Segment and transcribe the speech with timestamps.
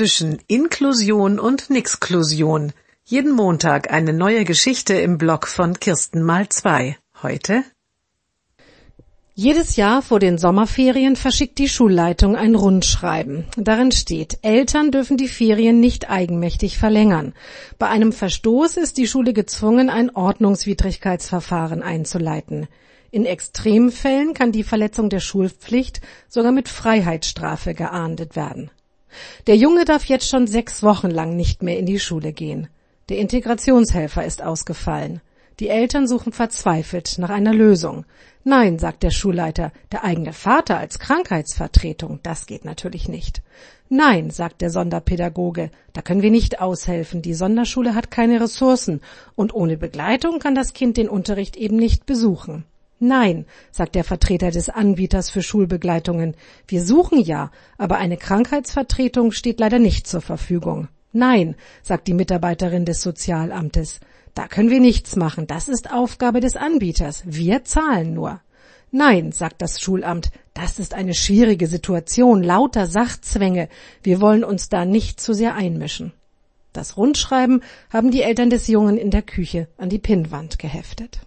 [0.00, 2.72] zwischen Inklusion und Nixklusion.
[3.04, 6.96] Jeden Montag eine neue Geschichte im Blog von Kirsten mal zwei.
[7.22, 7.64] Heute
[9.34, 13.44] jedes Jahr vor den Sommerferien verschickt die Schulleitung ein Rundschreiben.
[13.58, 17.34] Darin steht, Eltern dürfen die Ferien nicht eigenmächtig verlängern.
[17.78, 22.68] Bei einem Verstoß ist die Schule gezwungen, ein Ordnungswidrigkeitsverfahren einzuleiten.
[23.10, 28.70] In Extremfällen kann die Verletzung der Schulpflicht sogar mit Freiheitsstrafe geahndet werden.
[29.46, 32.68] Der Junge darf jetzt schon sechs Wochen lang nicht mehr in die Schule gehen.
[33.08, 35.20] Der Integrationshelfer ist ausgefallen.
[35.58, 38.06] Die Eltern suchen verzweifelt nach einer Lösung.
[38.44, 43.42] Nein, sagt der Schulleiter, der eigene Vater als Krankheitsvertretung, das geht natürlich nicht.
[43.90, 49.02] Nein, sagt der Sonderpädagoge, da können wir nicht aushelfen, die Sonderschule hat keine Ressourcen
[49.34, 52.64] und ohne Begleitung kann das Kind den Unterricht eben nicht besuchen.
[53.02, 56.36] Nein, sagt der Vertreter des Anbieters für Schulbegleitungen,
[56.68, 60.88] wir suchen ja, aber eine Krankheitsvertretung steht leider nicht zur Verfügung.
[61.10, 64.00] Nein, sagt die Mitarbeiterin des Sozialamtes,
[64.34, 68.42] da können wir nichts machen, das ist Aufgabe des Anbieters, wir zahlen nur.
[68.90, 73.70] Nein, sagt das Schulamt, das ist eine schwierige Situation, lauter Sachzwänge,
[74.02, 76.12] wir wollen uns da nicht zu sehr einmischen.
[76.74, 81.20] Das Rundschreiben haben die Eltern des Jungen in der Küche an die Pinnwand geheftet.